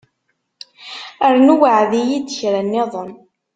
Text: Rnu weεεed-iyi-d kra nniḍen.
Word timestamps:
Rnu 1.33 1.53
weεεed-iyi-d 1.61 2.27
kra 2.37 2.59
nniḍen. 2.65 3.09